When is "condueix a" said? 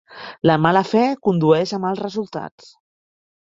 1.27-1.81